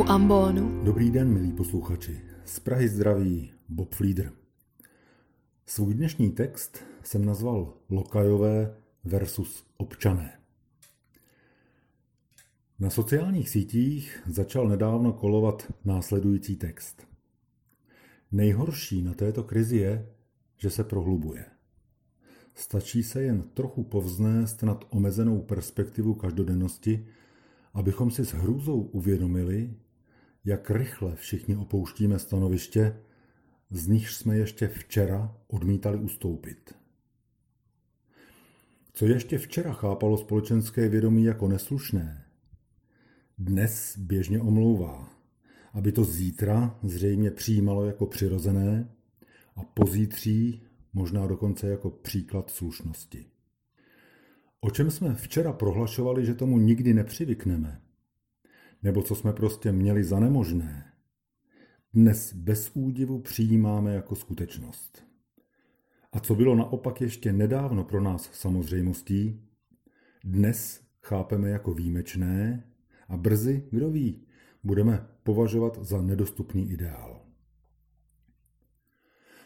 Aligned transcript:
u 0.00 0.04
ambonu. 0.08 0.84
Dobrý 0.84 1.10
den, 1.10 1.32
milí 1.32 1.52
posluchači. 1.52 2.20
Z 2.44 2.60
Prahy 2.60 2.88
zdraví 2.88 3.52
Bob 3.68 3.94
Flieder. 3.94 4.32
Svůj 5.66 5.94
dnešní 5.94 6.30
text 6.30 6.78
jsem 7.02 7.24
nazval 7.24 7.74
Lokajové 7.90 8.76
versus 9.04 9.66
občané. 9.76 10.40
Na 12.78 12.90
sociálních 12.90 13.48
sítích 13.48 14.22
začal 14.26 14.68
nedávno 14.68 15.12
kolovat 15.12 15.72
následující 15.84 16.56
text. 16.56 17.06
Nejhorší 18.32 19.02
na 19.02 19.14
této 19.14 19.44
krizi 19.44 19.76
je, 19.76 20.06
že 20.58 20.70
se 20.70 20.84
prohlubuje. 20.84 21.44
Stačí 22.54 23.02
se 23.02 23.22
jen 23.22 23.42
trochu 23.42 23.82
povznést 23.82 24.62
nad 24.62 24.84
omezenou 24.90 25.42
perspektivu 25.42 26.14
každodennosti, 26.14 27.06
abychom 27.74 28.10
si 28.10 28.24
s 28.24 28.32
hrůzou 28.32 28.80
uvědomili, 28.80 29.74
jak 30.44 30.70
rychle 30.70 31.16
všichni 31.16 31.56
opouštíme 31.56 32.18
stanoviště, 32.18 32.96
z 33.70 33.86
nichž 33.86 34.14
jsme 34.14 34.36
ještě 34.36 34.68
včera 34.68 35.36
odmítali 35.48 35.98
ustoupit. 35.98 36.74
Co 38.92 39.06
ještě 39.06 39.38
včera 39.38 39.72
chápalo 39.72 40.16
společenské 40.16 40.88
vědomí 40.88 41.24
jako 41.24 41.48
neslušné, 41.48 42.24
dnes 43.38 43.98
běžně 43.98 44.40
omlouvá, 44.40 45.08
aby 45.72 45.92
to 45.92 46.04
zítra 46.04 46.78
zřejmě 46.82 47.30
přijímalo 47.30 47.84
jako 47.84 48.06
přirozené 48.06 48.88
a 49.56 49.64
pozítří 49.64 50.62
možná 50.92 51.26
dokonce 51.26 51.68
jako 51.68 51.90
příklad 51.90 52.50
slušnosti. 52.50 53.26
O 54.60 54.70
čem 54.70 54.90
jsme 54.90 55.14
včera 55.14 55.52
prohlašovali, 55.52 56.26
že 56.26 56.34
tomu 56.34 56.58
nikdy 56.58 56.94
nepřivykneme, 56.94 57.80
nebo 58.82 59.02
co 59.02 59.14
jsme 59.14 59.32
prostě 59.32 59.72
měli 59.72 60.04
za 60.04 60.20
nemožné, 60.20 60.92
dnes 61.94 62.32
bez 62.34 62.70
údivu 62.74 63.18
přijímáme 63.18 63.94
jako 63.94 64.14
skutečnost. 64.14 65.04
A 66.12 66.20
co 66.20 66.34
bylo 66.34 66.54
naopak 66.54 67.00
ještě 67.00 67.32
nedávno 67.32 67.84
pro 67.84 68.00
nás 68.00 68.30
samozřejmostí, 68.32 69.40
dnes 70.24 70.80
chápeme 71.02 71.50
jako 71.50 71.74
výjimečné 71.74 72.64
a 73.08 73.16
brzy, 73.16 73.68
kdo 73.70 73.90
ví, 73.90 74.26
budeme 74.64 75.06
považovat 75.22 75.78
za 75.84 76.02
nedostupný 76.02 76.70
ideál. 76.70 77.20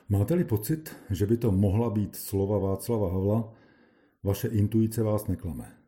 Máte-li 0.08 0.44
pocit, 0.44 0.96
že 1.10 1.26
by 1.26 1.36
to 1.36 1.52
mohla 1.52 1.90
být 1.90 2.16
slova 2.16 2.58
Václava 2.58 3.12
Havla, 3.12 3.52
vaše 4.22 4.48
intuice 4.48 5.02
vás 5.02 5.26
neklame. 5.26 5.83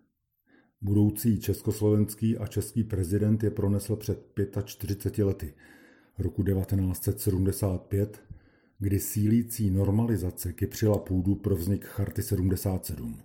Budoucí 0.81 1.41
československý 1.41 2.39
a 2.39 2.47
český 2.47 2.85
prezident 2.85 3.43
je 3.43 3.51
pronesl 3.51 3.97
před 3.97 4.37
45 4.65 5.25
lety, 5.25 5.55
roku 6.19 6.43
1975, 6.43 8.23
kdy 8.79 9.01
sílící 9.01 9.71
normalizace 9.71 10.53
kypřila 10.53 10.99
půdu 10.99 11.35
pro 11.35 11.57
vznik 11.57 11.85
Charty 11.85 12.23
77. 12.23 13.21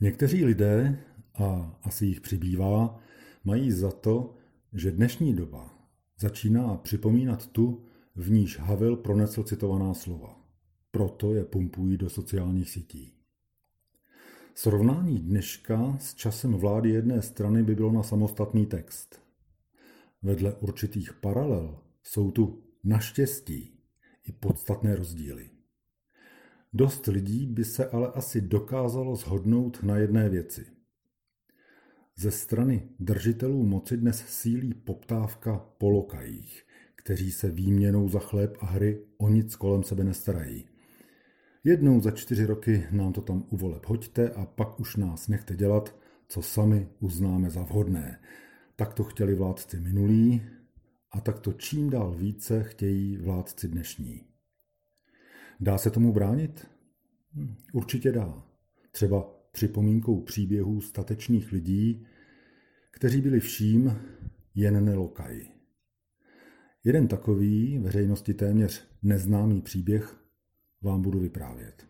Někteří 0.00 0.44
lidé, 0.44 1.04
a 1.34 1.78
asi 1.82 2.06
jich 2.06 2.20
přibývá, 2.20 3.00
mají 3.44 3.72
za 3.72 3.90
to, 3.90 4.36
že 4.72 4.90
dnešní 4.90 5.34
doba 5.34 5.74
začíná 6.18 6.76
připomínat 6.76 7.46
tu, 7.46 7.84
v 8.16 8.30
níž 8.30 8.58
Havel 8.58 8.96
pronesl 8.96 9.42
citovaná 9.42 9.94
slova. 9.94 10.40
Proto 10.90 11.34
je 11.34 11.44
pumpují 11.44 11.96
do 11.96 12.10
sociálních 12.10 12.70
sítí. 12.70 13.13
Srovnání 14.56 15.18
dneška 15.18 15.96
s 16.00 16.14
časem 16.14 16.52
vlády 16.52 16.90
jedné 16.90 17.22
strany 17.22 17.62
by 17.62 17.74
bylo 17.74 17.92
na 17.92 18.02
samostatný 18.02 18.66
text. 18.66 19.20
Vedle 20.22 20.54
určitých 20.54 21.12
paralel 21.12 21.78
jsou 22.02 22.30
tu 22.30 22.62
naštěstí 22.84 23.80
i 24.24 24.32
podstatné 24.32 24.96
rozdíly. 24.96 25.50
Dost 26.72 27.06
lidí 27.06 27.46
by 27.46 27.64
se 27.64 27.88
ale 27.88 28.08
asi 28.12 28.40
dokázalo 28.40 29.16
shodnout 29.16 29.82
na 29.82 29.96
jedné 29.96 30.28
věci. 30.28 30.66
Ze 32.16 32.30
strany 32.30 32.88
držitelů 32.98 33.66
moci 33.66 33.96
dnes 33.96 34.24
sílí 34.28 34.74
poptávka 34.74 35.58
po 35.78 35.90
lokajích, 35.90 36.66
kteří 36.94 37.32
se 37.32 37.50
výměnou 37.50 38.08
za 38.08 38.18
chléb 38.18 38.56
a 38.60 38.66
hry 38.66 39.06
o 39.18 39.28
nic 39.28 39.56
kolem 39.56 39.82
sebe 39.82 40.04
nestarají. 40.04 40.73
Jednou 41.66 42.00
za 42.00 42.10
čtyři 42.10 42.46
roky 42.46 42.86
nám 42.90 43.12
to 43.12 43.20
tam 43.20 43.44
u 43.50 43.56
voleb 43.56 43.86
hoďte 43.86 44.30
a 44.30 44.46
pak 44.46 44.80
už 44.80 44.96
nás 44.96 45.28
nechte 45.28 45.56
dělat, 45.56 45.96
co 46.28 46.42
sami 46.42 46.88
uznáme 47.00 47.50
za 47.50 47.62
vhodné. 47.62 48.20
Tak 48.76 48.94
to 48.94 49.04
chtěli 49.04 49.34
vládci 49.34 49.80
minulí 49.80 50.42
a 51.10 51.20
tak 51.20 51.40
to 51.40 51.52
čím 51.52 51.90
dál 51.90 52.14
více 52.14 52.62
chtějí 52.64 53.16
vládci 53.16 53.68
dnešní. 53.68 54.22
Dá 55.60 55.78
se 55.78 55.90
tomu 55.90 56.12
bránit? 56.12 56.66
Hm, 57.34 57.54
určitě 57.72 58.12
dá. 58.12 58.42
Třeba 58.90 59.26
připomínkou 59.52 60.20
příběhů 60.20 60.80
statečných 60.80 61.52
lidí, 61.52 62.06
kteří 62.90 63.20
byli 63.20 63.40
vším 63.40 63.98
jen 64.54 64.84
nelokaji. 64.84 65.48
Jeden 66.84 67.08
takový, 67.08 67.78
veřejnosti 67.78 68.34
téměř 68.34 68.88
neznámý 69.02 69.62
příběh, 69.62 70.23
vám 70.84 71.02
budu 71.02 71.20
vyprávět. 71.20 71.86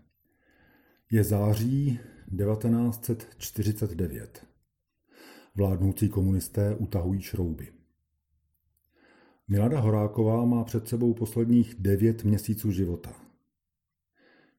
Je 1.10 1.25
září 1.25 2.00
1949. 2.37 4.47
Vládnoucí 5.55 6.09
komunisté 6.09 6.75
utahují 6.75 7.21
šrouby. 7.21 7.72
Milada 9.49 9.81
Horáková 9.81 10.44
má 10.44 10.65
před 10.65 10.88
sebou 10.88 11.15
posledních 11.15 11.75
devět 11.78 12.25
měsíců 12.25 12.71
života. 12.71 13.12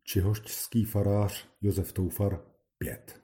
Čihošťský 0.03 0.85
farář 0.85 1.47
Josef 1.61 1.93
Toufar 1.93 2.41
pět. 2.77 3.21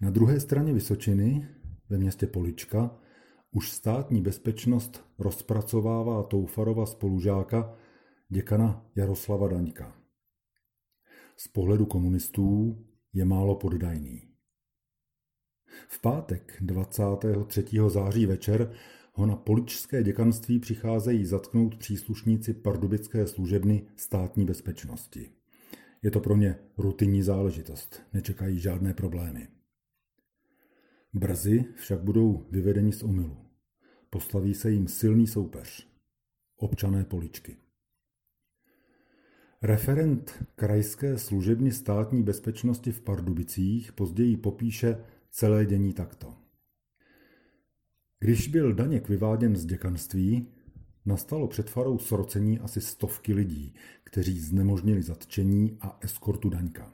Na 0.00 0.10
druhé 0.10 0.40
straně 0.40 0.72
Vysočiny, 0.72 1.48
ve 1.88 1.98
městě 1.98 2.26
Polička, 2.26 2.98
už 3.50 3.70
státní 3.70 4.22
bezpečnost 4.22 5.04
rozpracovává 5.18 6.22
Toufarova 6.22 6.86
spolužáka 6.86 7.76
děkana 8.32 8.86
Jaroslava 8.96 9.48
Daňka. 9.48 9.96
Z 11.36 11.48
pohledu 11.48 11.86
komunistů 11.86 12.78
je 13.12 13.24
málo 13.24 13.56
poddajný. 13.56 14.22
V 15.88 16.00
pátek 16.00 16.56
23. 16.60 17.64
září 17.88 18.26
večer 18.26 18.72
ho 19.12 19.26
na 19.26 19.36
poličské 19.36 20.02
děkanství 20.02 20.58
přicházejí 20.58 21.24
zatknout 21.26 21.76
příslušníci 21.76 22.54
pardubické 22.54 23.26
služebny 23.26 23.86
státní 23.96 24.44
bezpečnosti. 24.44 25.30
Je 26.02 26.10
to 26.10 26.20
pro 26.20 26.36
ně 26.36 26.58
rutinní 26.78 27.22
záležitost, 27.22 28.02
nečekají 28.12 28.60
žádné 28.60 28.94
problémy. 28.94 29.48
Brzy 31.12 31.64
však 31.76 32.00
budou 32.00 32.46
vyvedeni 32.50 32.92
z 32.92 33.02
omylu. 33.02 33.36
Postaví 34.10 34.54
se 34.54 34.70
jim 34.70 34.88
silný 34.88 35.26
soupeř. 35.26 35.88
Občané 36.56 37.04
Poličky. 37.04 37.56
Referent 39.64 40.44
krajské 40.54 41.18
služebny 41.18 41.72
státní 41.72 42.22
bezpečnosti 42.22 42.92
v 42.92 43.00
Pardubicích 43.00 43.92
později 43.92 44.36
popíše 44.36 45.04
celé 45.30 45.66
dění 45.66 45.92
takto. 45.92 46.34
Když 48.18 48.48
byl 48.48 48.74
Daněk 48.74 49.08
vyváděn 49.08 49.56
z 49.56 49.64
děkanství, 49.64 50.46
nastalo 51.06 51.48
před 51.48 51.70
farou 51.70 51.98
srocení 51.98 52.58
asi 52.58 52.80
stovky 52.80 53.34
lidí, 53.34 53.74
kteří 54.04 54.40
znemožnili 54.40 55.02
zatčení 55.02 55.78
a 55.80 55.98
eskortu 56.00 56.48
Daňka. 56.48 56.92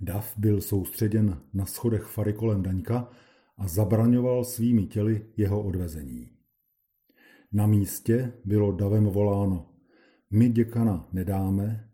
Dav 0.00 0.34
byl 0.36 0.60
soustředěn 0.60 1.40
na 1.54 1.66
schodech 1.66 2.02
fary 2.02 2.32
kolem 2.32 2.62
Daňka 2.62 3.08
a 3.56 3.68
zabraňoval 3.68 4.44
svými 4.44 4.86
těly 4.86 5.26
jeho 5.36 5.62
odvezení. 5.62 6.30
Na 7.52 7.66
místě 7.66 8.32
bylo 8.44 8.72
davem 8.72 9.04
voláno 9.04 9.75
my 10.30 10.48
děkana 10.48 11.08
nedáme, 11.12 11.90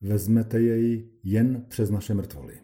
vezmete 0.00 0.60
jej 0.60 1.10
jen 1.22 1.64
přes 1.68 1.90
naše 1.90 2.14
mrtvoly. 2.14 2.60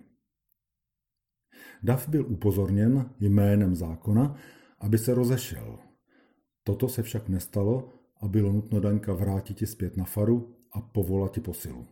Dav 1.83 2.09
byl 2.09 2.27
upozorněn 2.29 3.11
jménem 3.21 3.77
zákona, 3.77 4.37
aby 4.79 4.99
se 4.99 5.15
rozešel. 5.15 5.79
Toto 6.65 6.89
se 6.89 7.03
však 7.03 7.29
nestalo 7.29 7.93
a 8.21 8.29
bylo 8.29 8.53
nutno 8.53 8.81
Daňka 8.81 9.13
vrátit 9.13 9.69
zpět 9.69 9.97
na 9.97 10.05
faru 10.05 10.57
a 10.73 10.81
povolat 10.81 11.39
posilu. 11.41 11.87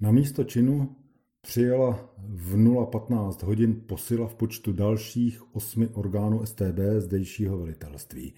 Na 0.00 0.10
místo 0.10 0.44
činu 0.44 0.96
přijela 1.40 2.14
v 2.18 2.56
015 2.90 3.42
hodin 3.42 3.80
posila 3.86 4.28
v 4.28 4.34
počtu 4.34 4.72
dalších 4.72 5.54
osmi 5.54 5.88
orgánů 5.88 6.46
STB 6.46 6.78
zdejšího 6.98 7.58
velitelství. 7.58 8.34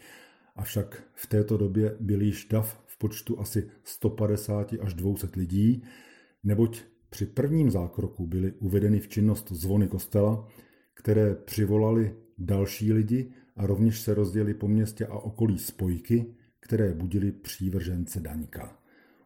Avšak 0.56 1.02
v 1.14 1.26
této 1.26 1.56
době 1.56 1.96
byl 2.00 2.22
již 2.22 2.44
DAF 2.44 2.82
počtu 3.00 3.40
asi 3.40 3.70
150 3.84 4.74
až 4.80 4.94
200 4.94 5.28
lidí, 5.36 5.82
neboť 6.44 6.80
při 7.10 7.26
prvním 7.26 7.70
zákroku 7.70 8.26
byly 8.26 8.52
uvedeny 8.52 9.00
v 9.00 9.08
činnost 9.08 9.52
zvony 9.52 9.88
kostela, 9.88 10.48
které 10.94 11.34
přivolali 11.34 12.14
další 12.38 12.92
lidi 12.92 13.32
a 13.56 13.66
rovněž 13.66 14.00
se 14.00 14.14
rozděly 14.14 14.54
po 14.54 14.68
městě 14.68 15.06
a 15.06 15.14
okolí 15.14 15.58
spojky, 15.58 16.34
které 16.60 16.94
budily 16.94 17.32
přívržence 17.32 18.20
Daňka. 18.20 18.78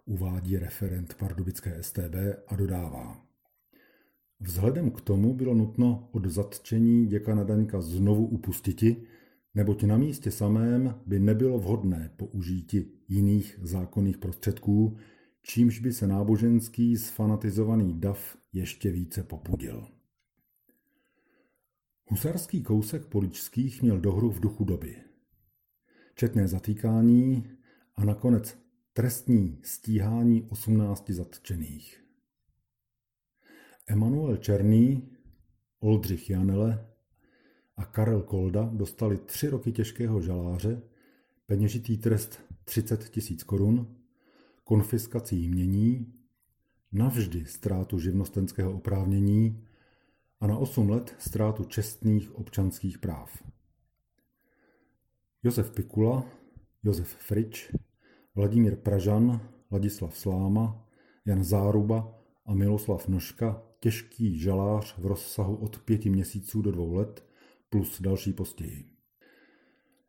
Uvádí 0.07 0.59
referent 0.59 1.15
pardubické 1.15 1.83
STB 1.83 2.15
a 2.47 2.57
dodává. 2.57 3.25
Vzhledem 4.41 4.91
k 4.91 5.01
tomu 5.01 5.35
bylo 5.35 5.55
nutno 5.55 6.09
od 6.13 6.27
zatčení 6.27 7.07
děkana 7.07 7.45
Daňka 7.45 7.81
znovu 7.81 8.27
upustiti, 8.27 8.97
neboť 9.55 9.83
na 9.83 9.97
místě 9.97 10.31
samém 10.31 11.01
by 11.07 11.21
nebylo 11.21 11.59
vhodné 11.59 12.11
použíti 12.17 12.87
jiných 13.09 13.59
zákonných 13.63 14.19
prostředků, 14.19 14.97
čímž 15.43 15.79
by 15.79 15.93
se 15.93 16.07
náboženský 16.07 16.97
sfanatizovaný 16.97 18.01
dav 18.01 18.37
ještě 18.53 18.91
více 18.91 19.23
popudil. 19.23 19.89
Husarský 22.07 22.63
kousek 22.63 23.07
poličských 23.07 23.83
měl 23.83 24.01
dohru 24.01 24.31
v 24.31 24.41
duchu 24.41 24.65
doby. 24.65 24.97
Četné 26.15 26.49
zatýkání 26.49 27.51
a 27.97 28.05
nakonec 28.05 28.59
trestní 28.93 29.59
stíhání 29.63 30.43
18 30.43 31.11
zatčených. 31.11 32.05
Emanuel 33.87 34.37
Černý, 34.37 35.09
Oldřich 35.81 36.31
Janele 36.31 36.94
a 37.77 37.85
Karel 37.85 38.23
Kolda 38.23 38.71
dostali 38.73 39.19
tři 39.19 39.49
roky 39.49 39.73
těžkého 39.73 40.21
žaláře, 40.21 40.83
peněžitý 41.47 41.99
trest 41.99 42.41
30 42.65 43.09
tisíc 43.09 43.43
korun, 43.43 43.97
konfiskací 44.65 45.45
jmění, 45.45 46.13
navždy 46.93 47.47
ztrátu 47.47 47.99
živnostenského 47.99 48.73
oprávnění 48.73 49.65
a 50.41 50.47
na 50.47 50.57
8 50.57 50.91
let 50.91 51.15
ztrátu 51.19 51.65
čestných 51.65 52.35
občanských 52.35 52.99
práv. 52.99 53.43
Josef 55.43 55.71
Pikula, 55.71 56.25
Josef 56.83 57.09
Frič, 57.09 57.73
Vladimír 58.35 58.77
Pražan, 58.77 59.41
Ladislav 59.73 60.19
Sláma, 60.19 60.87
Jan 61.25 61.45
Záruba 61.45 62.19
a 62.47 62.55
Miloslav 62.55 63.09
Nožka 63.09 63.63
těžký 63.81 64.39
žalář 64.39 64.99
v 64.99 65.07
rozsahu 65.07 65.57
od 65.57 65.79
pěti 65.79 66.11
měsíců 66.11 66.63
do 66.63 66.73
dvou 66.73 66.95
let 66.95 67.25
plus 67.75 68.01
další 68.01 68.33
postěji. 68.33 68.85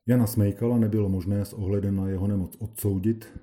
Jana 0.07 0.27
Smejkala 0.27 0.77
nebylo 0.77 1.09
možné 1.09 1.45
s 1.45 1.53
ohledem 1.53 1.95
na 1.95 2.09
jeho 2.09 2.27
nemoc 2.27 2.55
odsoudit 2.59 3.39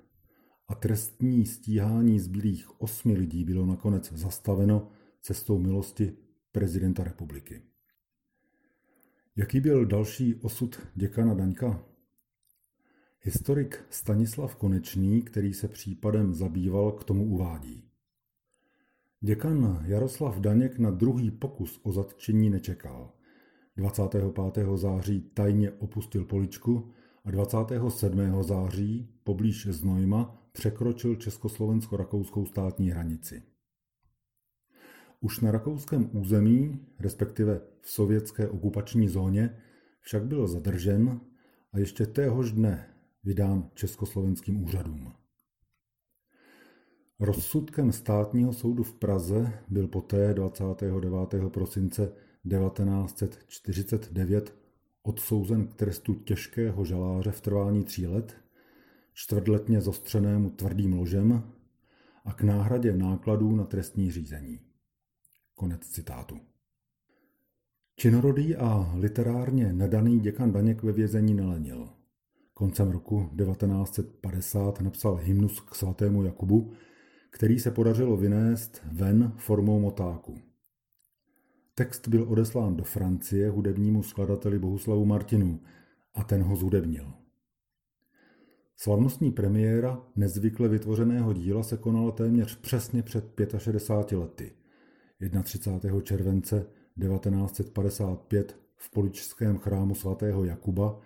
a 0.69 0.75
trestní 0.75 1.47
stíhání 1.47 2.21
zbylých 2.21 2.81
osmi 2.81 3.15
lidí 3.15 3.45
bylo 3.45 3.67
nakonec 3.67 4.13
zastaveno 4.13 4.91
cestou 5.23 5.59
milosti 5.59 6.17
prezidenta 6.53 7.05
republiky. 7.05 7.63
Jaký 9.37 9.61
byl 9.61 9.87
další 9.87 10.35
osud 10.35 10.81
děkana 10.95 11.35
Daňka? 11.35 11.85
Historik 13.21 13.85
Stanislav 13.91 14.57
Konečný, 14.57 15.23
který 15.23 15.55
se 15.55 15.69
případem 15.69 16.35
zabýval, 16.35 16.93
k 16.93 17.05
tomu 17.05 17.25
uvádí. 17.25 17.85
Děkan 19.21 19.85
Jaroslav 19.87 20.39
Daněk 20.39 20.79
na 20.79 20.91
druhý 20.91 21.31
pokus 21.31 21.81
o 21.83 21.93
zatčení 21.93 22.51
nečekal. 22.51 23.13
25. 23.77 24.25
září 24.75 25.21
tajně 25.21 25.71
opustil 25.71 26.25
poličku 26.25 26.93
a 27.25 27.31
27. 27.31 28.43
září 28.43 29.09
poblíž 29.25 29.67
Znojma 29.67 30.49
překročil 30.53 31.17
československo-rakouskou 31.17 32.47
státní 32.47 32.91
hranici. 32.91 33.43
Už 35.21 35.41
na 35.41 35.51
rakouském 35.51 36.11
území, 36.13 36.87
respektive 37.01 37.61
v 37.81 37.91
sovětské 37.91 38.49
okupační 38.49 39.09
zóně, 39.09 39.57
však 40.01 40.27
byl 40.27 40.47
zadržen 40.47 41.21
a 41.73 41.79
ještě 41.79 42.07
téhož 42.07 42.53
dne 42.53 42.87
vydán 43.25 43.71
československým 43.75 44.65
úřadům. 44.65 45.13
Rozsudkem 47.21 47.93
státního 47.93 48.53
soudu 48.53 48.83
v 48.83 48.95
Praze 48.95 49.53
byl 49.69 49.89
poté 49.89 50.35
29. 50.35 51.49
prosince 51.49 52.13
1949 52.49 54.55
odsouzen 55.03 55.67
k 55.67 55.75
trestu 55.75 56.15
těžkého 56.15 56.85
žaláře 56.85 57.31
v 57.31 57.41
trvání 57.41 57.85
tří 57.85 58.07
let, 58.07 58.37
čtvrtletně 59.13 59.81
zostřenému 59.81 60.51
tvrdým 60.51 60.93
ložem 60.93 61.53
a 62.25 62.33
k 62.33 62.43
náhradě 62.43 62.97
nákladů 62.97 63.57
na 63.57 63.65
trestní 63.65 64.11
řízení. 64.11 64.61
Konec 65.55 65.81
citátu. 65.81 66.41
Činorodý 67.97 68.57
a 68.57 68.93
literárně 68.95 69.73
nedaný 69.73 70.21
děkan 70.21 70.53
Daněk 70.53 70.83
ve 70.83 70.93
vězení 70.93 71.35
nelenil. 71.35 71.89
Koncem 72.55 72.91
roku 72.91 73.31
1950 73.39 74.81
napsal 74.81 75.17
hymnus 75.17 75.61
k 75.61 75.75
svatému 75.75 76.25
Jakubu, 76.25 76.73
který 77.31 77.59
se 77.59 77.71
podařilo 77.71 78.17
vynést 78.17 78.83
ven 78.93 79.33
formou 79.37 79.81
motáku. 79.81 80.52
Text 81.75 82.09
byl 82.09 82.27
odeslán 82.29 82.77
do 82.77 82.85
Francie 82.85 83.51
hudebnímu 83.51 84.03
skladateli 84.03 84.59
Bohuslavu 84.59 85.05
Martinu 85.05 85.61
a 86.15 86.25
ten 86.25 86.43
ho 86.43 86.57
zhudebnil. 86.57 87.13
Slavnostní 88.77 89.33
premiéra 89.33 90.03
nezvykle 90.17 90.69
vytvořeného 90.69 91.33
díla 91.33 91.63
se 91.63 91.77
konala 91.77 92.11
téměř 92.11 92.61
přesně 92.61 93.03
před 93.03 93.25
65 93.59 94.19
lety, 94.19 94.53
31. 95.43 96.01
července 96.01 96.67
1955 97.01 98.57
v 98.77 98.91
poličském 98.91 99.59
chrámu 99.59 99.95
svatého 99.95 100.45
Jakuba, 100.45 101.01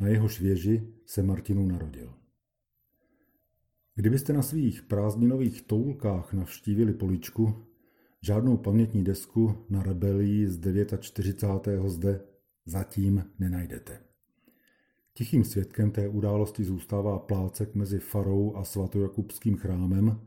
na 0.00 0.08
jeho 0.08 0.28
věži 0.40 0.92
se 1.06 1.22
Martinu 1.22 1.66
narodil. 1.66 2.14
Kdybyste 3.94 4.32
na 4.32 4.42
svých 4.42 4.82
prázdninových 4.82 5.62
toulkách 5.62 6.32
navštívili 6.32 6.92
poličku, 6.92 7.67
žádnou 8.22 8.56
pamětní 8.56 9.04
desku 9.04 9.66
na 9.70 9.82
rebelii 9.82 10.48
z 10.48 10.60
49. 11.00 11.88
zde 11.88 12.20
zatím 12.66 13.24
nenajdete. 13.38 14.00
Tichým 15.14 15.44
svědkem 15.44 15.90
té 15.90 16.08
události 16.08 16.64
zůstává 16.64 17.18
plácek 17.18 17.74
mezi 17.74 17.98
farou 17.98 18.56
a 18.56 18.64
svatojakubským 18.64 19.56
chrámem, 19.56 20.20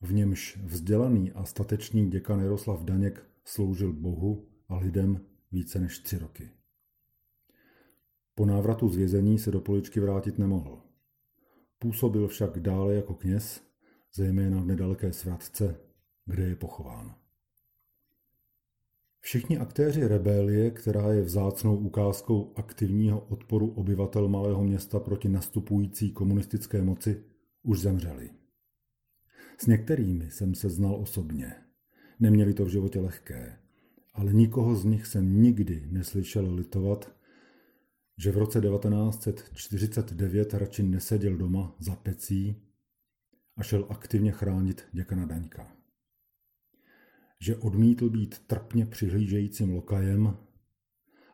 v 0.00 0.12
němž 0.12 0.58
vzdělaný 0.64 1.32
a 1.32 1.44
statečný 1.44 2.10
děkan 2.10 2.40
Jaroslav 2.40 2.82
Daněk 2.82 3.26
sloužil 3.44 3.92
Bohu 3.92 4.48
a 4.68 4.78
lidem 4.78 5.20
více 5.52 5.80
než 5.80 5.98
tři 5.98 6.18
roky. 6.18 6.50
Po 8.34 8.46
návratu 8.46 8.88
z 8.88 8.96
vězení 8.96 9.38
se 9.38 9.50
do 9.50 9.60
poličky 9.60 10.00
vrátit 10.00 10.38
nemohl. 10.38 10.82
Působil 11.78 12.28
však 12.28 12.60
dále 12.60 12.94
jako 12.94 13.14
kněz, 13.14 13.62
zejména 14.14 14.60
v 14.60 14.66
nedaleké 14.66 15.12
svratce, 15.12 15.80
kde 16.26 16.42
je 16.42 16.56
pochován. 16.56 17.21
Všichni 19.24 19.58
aktéři 19.58 20.08
rebelie, 20.08 20.70
která 20.70 21.12
je 21.12 21.22
vzácnou 21.22 21.76
ukázkou 21.76 22.52
aktivního 22.56 23.20
odporu 23.20 23.70
obyvatel 23.70 24.28
malého 24.28 24.64
města 24.64 25.00
proti 25.00 25.28
nastupující 25.28 26.12
komunistické 26.12 26.82
moci, 26.82 27.24
už 27.62 27.80
zemřeli. 27.80 28.30
S 29.58 29.66
některými 29.66 30.30
jsem 30.30 30.54
se 30.54 30.70
znal 30.70 30.94
osobně. 30.94 31.54
Neměli 32.20 32.54
to 32.54 32.64
v 32.64 32.68
životě 32.68 33.00
lehké, 33.00 33.58
ale 34.14 34.32
nikoho 34.32 34.74
z 34.74 34.84
nich 34.84 35.06
jsem 35.06 35.42
nikdy 35.42 35.88
neslyšel 35.90 36.54
litovat, 36.54 37.16
že 38.18 38.32
v 38.32 38.36
roce 38.36 38.60
1949 38.60 40.54
radši 40.54 40.82
neseděl 40.82 41.36
doma 41.36 41.76
za 41.78 41.96
pecí 41.96 42.62
a 43.56 43.62
šel 43.62 43.86
aktivně 43.88 44.32
chránit 44.32 44.84
děkana 44.92 45.26
Daňka. 45.26 45.81
Že 47.42 47.56
odmítl 47.56 48.10
být 48.10 48.38
trpně 48.46 48.86
přihlížejícím 48.86 49.74
lokajem 49.74 50.36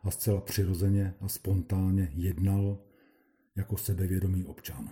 a 0.03 0.11
zcela 0.11 0.41
přirozeně 0.41 1.13
a 1.21 1.27
spontánně 1.27 2.11
jednal 2.13 2.77
jako 3.55 3.77
sebevědomý 3.77 4.45
občan. 4.45 4.89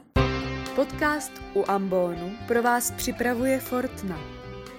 Podcast 0.76 1.32
u 1.54 1.64
Ambonu 1.68 2.32
pro 2.48 2.64
vás 2.64 2.92
připravuje 2.92 3.60
Fortna. 3.60 4.20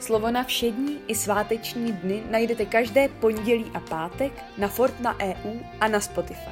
Slovo 0.00 0.30
na 0.30 0.45
všední 0.45 0.99
i 1.07 1.14
sváteční 1.14 1.92
dny 1.92 2.23
najdete 2.30 2.66
každé 2.66 3.09
pondělí 3.09 3.64
a 3.75 3.80
pátek 3.80 4.33
na 4.59 4.68
Fortna 4.68 5.18
EU 5.21 5.61
a 5.80 5.88
na 5.88 6.00
Spotify. 6.00 6.50